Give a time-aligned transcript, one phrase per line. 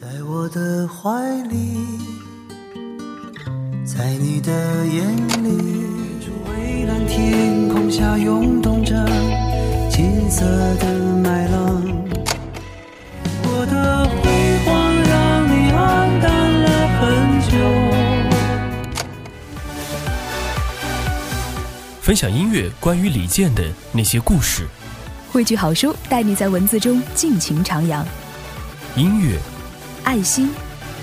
[0.00, 1.10] 在我的怀
[1.48, 1.76] 里，
[3.84, 5.48] 在你的眼里，
[6.46, 8.94] 蔚蓝天空下涌动着
[9.90, 10.44] 金色
[10.76, 11.82] 的麦浪。
[13.42, 14.22] 我的辉
[14.64, 14.70] 煌
[15.02, 15.76] 让你黯
[16.22, 16.30] 淡
[16.62, 16.66] 了
[17.00, 17.02] 很
[17.50, 17.58] 久。
[22.00, 24.68] 分享音乐关于李健的那些故事，
[25.32, 28.04] 汇聚好书，带你在文字中尽情徜徉。
[28.94, 29.36] 音乐
[30.08, 30.48] 爱心，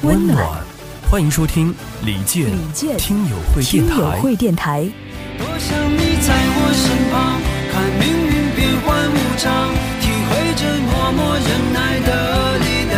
[0.01, 0.65] 温暖。
[1.11, 1.71] 欢迎收听
[2.03, 4.19] 李健李健听友会听友电台。
[4.19, 4.89] 会电台，
[5.37, 7.37] 多想你在我身旁，
[7.69, 9.69] 看命运变幻无常，
[10.01, 12.97] 体会着默默忍耐的力量。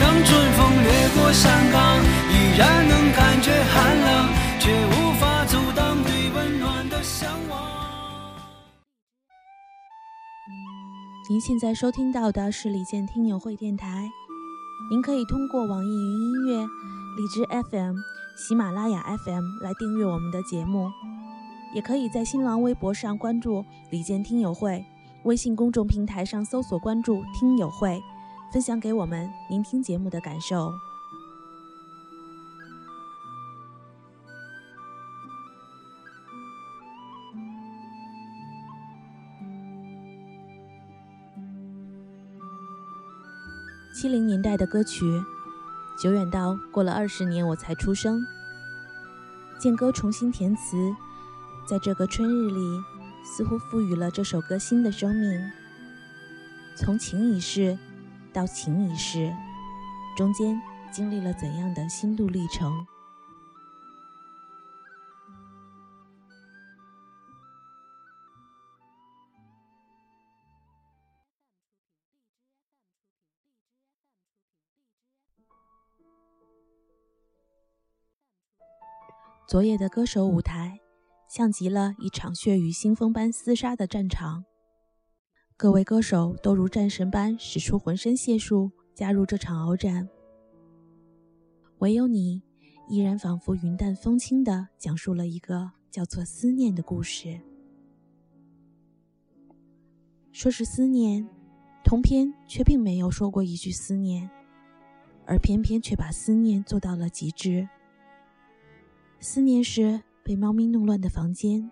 [0.00, 4.26] 当春风掠过山岗，依然能感觉寒冷，
[4.58, 7.62] 却无法阻挡对温暖的向往。
[11.30, 14.10] 您现在收听到的是李健听友会电台，
[14.92, 16.66] 您可以通过网易云音乐、
[17.16, 17.96] 荔枝 FM、
[18.36, 20.90] 喜马拉雅 FM 来订阅我们的节目，
[21.74, 24.84] 也可以在新浪微博上关注李健听友会，
[25.24, 28.02] 微信公众平台上搜索关注听友会，
[28.52, 30.70] 分享给我们您听节目的感受。
[44.02, 45.22] 七零年代的歌曲，
[45.96, 48.26] 久远到过了二十年我才出生。
[49.60, 50.92] 建哥重新填词，
[51.68, 52.80] 在这个春日里，
[53.22, 55.40] 似乎赋予了这首歌新的生命。
[56.74, 57.78] 从情已逝
[58.32, 59.32] 到情已逝，
[60.16, 60.60] 中间
[60.92, 62.84] 经历了怎样的心路历程？
[79.48, 80.80] 昨夜的歌手舞台，
[81.28, 84.44] 像极了一场血雨腥风般厮杀的战场。
[85.56, 90.08] 各位歌手都如战神般使出浑身解数，加入这场鏖战。
[91.80, 92.42] 唯有你，
[92.88, 97.38] 依然仿佛云淡风轻地讲述了一个叫做思念的故事。
[100.30, 101.28] 说是思念，
[101.84, 104.30] 通篇却并没有说过一句思念，
[105.26, 107.68] 而偏偏却把思念做到了极致。
[109.22, 111.70] 思念时被猫咪弄乱的房间，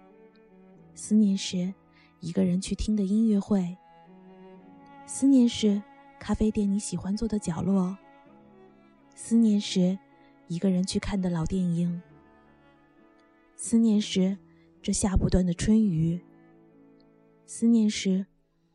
[0.94, 1.75] 思念时
[2.21, 3.77] 一个人去听的音乐会，
[5.05, 5.83] 思念时
[6.21, 7.99] 咖啡店你喜欢坐的角落，
[9.16, 9.99] 思念时
[10.47, 12.00] 一个人去看的老电影，
[13.56, 14.38] 思念时
[14.81, 16.21] 这下不断的春雨，
[17.47, 18.27] 思念时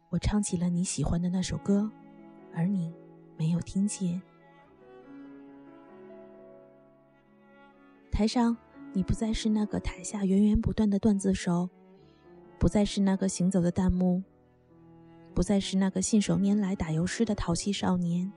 [0.09, 1.89] 我唱起了你喜欢的那首歌，
[2.53, 2.93] 而你
[3.37, 4.21] 没有听见。
[8.15, 8.55] 台上，
[8.93, 11.69] 你不再是那个台下源源不断的段子手，
[12.57, 14.23] 不再是那个行走的弹幕，
[15.33, 18.31] 不再是那个信手拈来打油诗的淘气少年。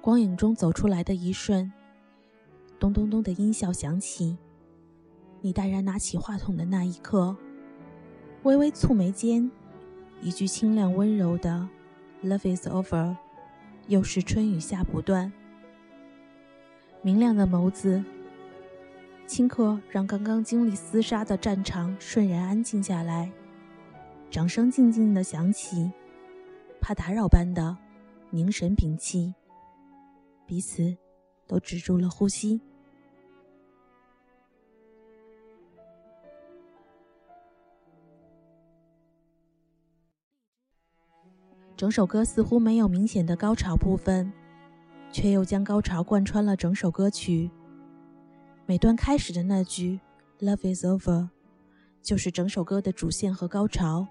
[0.00, 1.72] 光影中走出来的一瞬，
[2.78, 4.38] 咚咚咚的音效响起，
[5.40, 7.36] 你淡然拿起话筒的那一刻，
[8.44, 9.50] 微微蹙眉间，
[10.22, 11.68] 一句清亮温柔的
[12.22, 13.16] “Love is over”，
[13.88, 15.32] 又是春雨下不断。
[17.02, 18.04] 明亮的眸子，
[19.26, 23.32] 顷刻让刚刚经历厮杀的战场瞬然安静下来。
[24.30, 25.90] 掌声静静的响起，
[26.78, 27.74] 怕打扰般的
[28.28, 29.34] 凝神屏气，
[30.46, 30.94] 彼此
[31.46, 32.60] 都止住了呼吸。
[41.78, 44.30] 整首歌似乎没有明显的高潮部分。
[45.12, 47.50] 却又将高潮贯穿了整首歌曲。
[48.66, 49.98] 每段开始的那句
[50.38, 51.28] “Love is over”，
[52.02, 54.06] 就是整首歌的主线和高潮。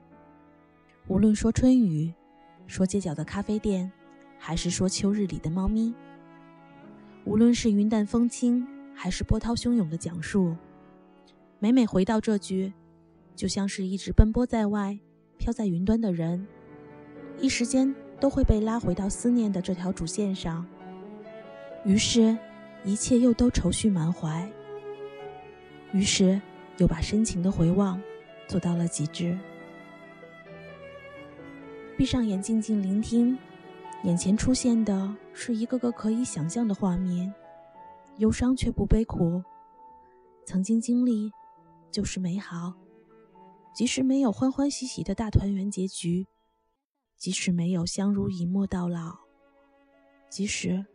[1.07, 2.13] 无论说春雨，
[2.67, 3.91] 说街角的咖啡店，
[4.37, 5.93] 还是说秋日里的猫咪，
[7.25, 10.55] 无论是云淡风轻，还是波涛汹涌的讲述，
[11.59, 12.73] 每每回到这句，
[13.35, 14.99] 就像是一直奔波在外、
[15.37, 16.45] 飘在云端的人，
[17.39, 20.67] 一时间都会被拉回到思念的这条主线上。
[21.85, 22.37] 于是，
[22.83, 24.49] 一切又都愁绪满怀。
[25.91, 26.39] 于是，
[26.77, 28.01] 又把深情的回望
[28.47, 29.37] 做到了极致。
[31.97, 33.37] 闭上眼，静静聆听，
[34.03, 37.33] 眼前出现的是一个个可以想象的画面，
[38.17, 39.43] 忧伤却不悲苦。
[40.45, 41.31] 曾经经历，
[41.91, 42.73] 就是美好。
[43.73, 46.27] 即使没有欢欢喜喜的大团圆结局，
[47.17, 49.17] 即使没有相濡以沫到老，
[50.29, 50.85] 即使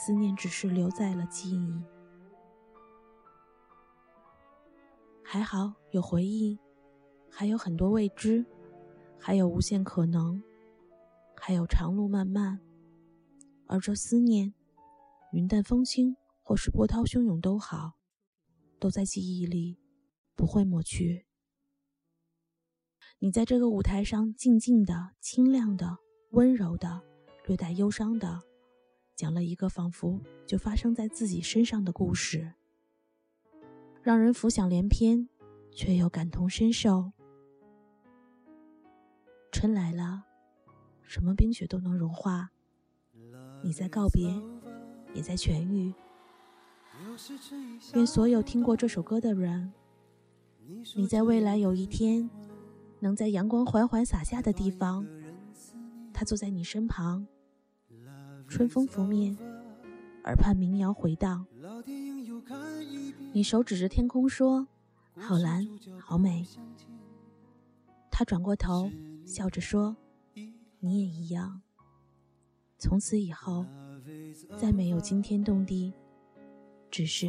[0.00, 1.82] 思念只是留在了记忆，
[5.24, 6.56] 还好有回忆，
[7.28, 8.46] 还有很多未知，
[9.18, 10.40] 还有无限可能，
[11.36, 12.60] 还有长路漫漫。
[13.66, 14.54] 而这思念，
[15.32, 17.94] 云淡风轻，或是波涛汹涌都好，
[18.78, 19.80] 都在记忆里，
[20.36, 21.26] 不会抹去。
[23.18, 25.98] 你在这个舞台上静静的、清亮的、
[26.30, 27.02] 温柔的、
[27.46, 28.40] 略带忧伤的，
[29.18, 32.52] 讲了一个仿佛就发生在自己身上的故事，
[34.00, 35.28] 让人浮想联翩，
[35.72, 37.10] 却又感同身受。
[39.50, 40.22] 春来了，
[41.02, 42.50] 什么冰雪都能融化。
[43.60, 44.40] 你在告别，
[45.12, 45.92] 也在痊愈。
[47.94, 49.72] 愿所有听过这首歌的人，
[50.94, 52.30] 你在未来有一天。
[53.00, 55.04] 能在阳光缓缓洒下的地方，
[56.12, 57.26] 他坐在你身旁，
[58.48, 59.36] 春风拂面，
[60.24, 61.46] 耳畔民谣回荡。
[63.32, 64.66] 你手指着天空说
[65.14, 65.68] ：“好蓝，
[66.00, 66.46] 好美。”
[68.10, 68.90] 他转过头，
[69.26, 69.94] 笑着说
[70.80, 71.60] ：“你也一样。”
[72.78, 73.66] 从此以后，
[74.56, 75.92] 再没有惊天动地，
[76.90, 77.28] 只是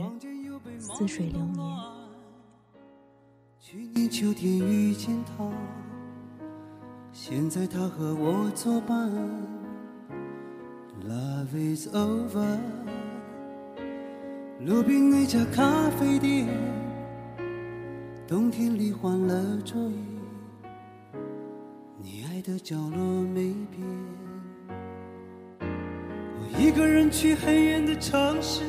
[0.79, 1.77] 似水流年。
[3.59, 5.51] 去年秋天遇见他，
[7.11, 9.58] 现在他和我作伴。
[11.07, 12.57] Love is over，
[14.59, 16.47] 路边那家咖啡店，
[18.27, 19.95] 冬天里换了桌椅，
[22.03, 23.87] 你爱的角落没变。
[25.61, 28.63] 我一个人去很远的城市，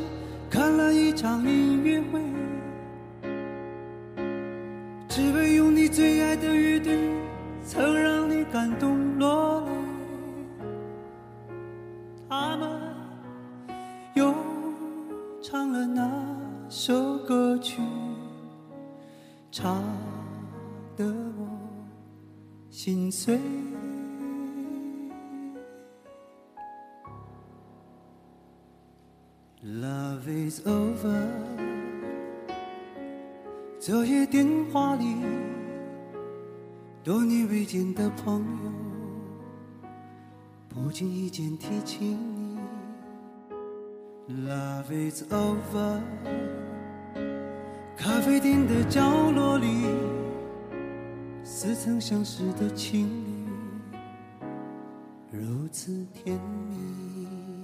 [0.49, 2.21] 看了一场音乐会。
[5.09, 6.97] 只为用你最爱的乐队，
[7.67, 9.50] 曾让你感动落泪。
[12.31, 12.71] 他们
[14.15, 14.32] 又
[15.43, 16.09] 唱了那
[16.69, 17.82] 首歌曲，
[19.50, 19.82] 唱
[20.97, 21.05] 得
[21.37, 21.49] 我
[22.71, 23.37] 心碎。
[29.65, 31.27] Love is over。
[33.81, 35.17] 昨夜电话里，
[37.03, 38.71] 多年未见的朋友，
[40.72, 42.56] 不经意间提起你。
[44.46, 46.00] Love is over，
[47.96, 49.84] 咖啡店的角落里，
[51.43, 53.08] 似曾相识的情
[55.32, 56.38] 侣，如此甜
[56.69, 57.60] 蜜。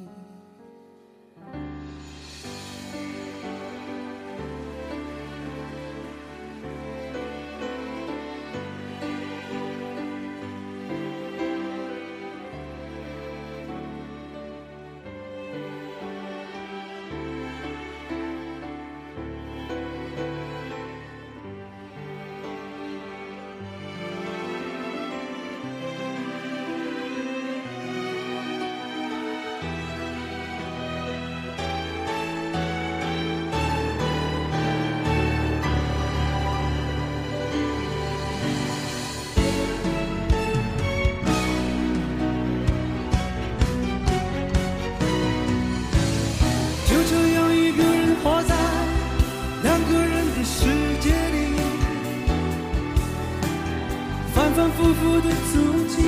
[54.66, 55.54] 反复复的足
[55.86, 56.02] 迹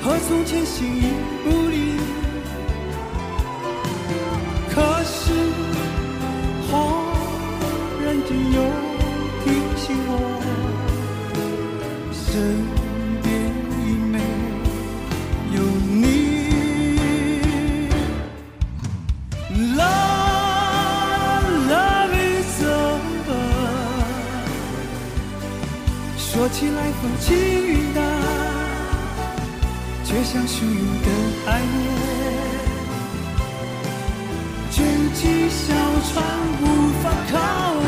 [0.00, 1.02] 和从前形影
[1.42, 1.98] 不离，
[4.70, 5.32] 可是
[6.70, 6.70] 忽
[8.04, 8.62] 然间又
[9.42, 9.46] 提
[9.76, 10.12] 醒我，
[26.50, 27.36] 起来风轻
[27.66, 28.02] 云淡。
[30.04, 31.08] 却像汹涌的
[31.44, 31.84] 海面，
[34.70, 34.76] 卷
[35.14, 35.74] 起小
[36.08, 36.14] 船
[36.62, 36.64] 无
[37.02, 37.36] 法靠
[37.84, 37.86] 岸。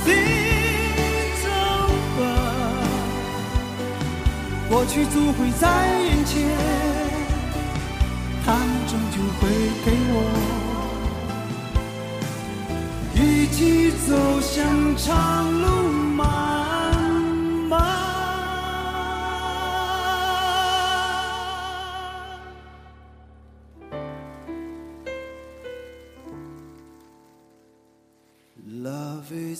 [0.00, 1.42] Nothing's
[1.78, 2.20] over，
[4.68, 5.64] 过去总会在
[6.02, 6.34] 眼前，
[8.44, 9.40] 他们终究会
[9.84, 10.16] 给我
[13.14, 13.18] 一
[13.54, 14.08] 起走
[14.40, 14.58] 向
[14.96, 15.06] 长
[15.62, 15.79] 路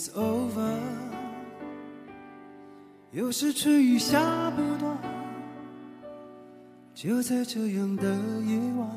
[0.00, 0.78] It's over，
[3.12, 4.97] 有时春雨下不断。
[6.95, 8.07] 就在这样的
[8.40, 8.88] 夜晚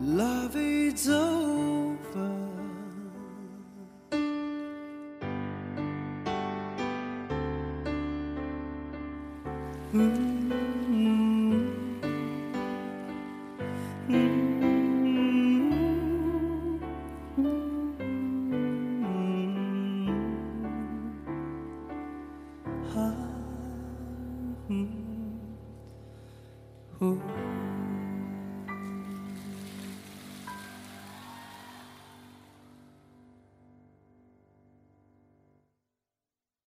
[0.00, 2.30] ，Love is over。
[9.90, 10.19] 嗯